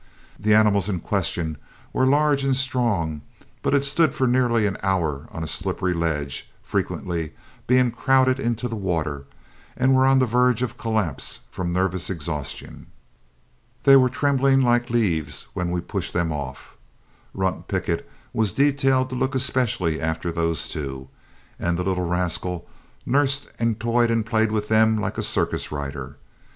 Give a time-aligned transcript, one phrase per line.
[0.39, 1.57] The animals in question
[1.93, 3.21] were large and strong,
[3.61, 7.33] but had stood for nearly an hour on a slippery ledge, frequently
[7.67, 9.25] being crowded into the water,
[9.77, 12.87] and were on the verge of collapse from nervous exhaustion.
[13.83, 16.77] They were trembling like leaves when we pushed them off.
[17.35, 21.09] Runt Pickett was detailed to look especially after those two,
[21.59, 22.67] and the little rascal
[23.05, 26.17] nursed and toyed and played with them like a circus rider.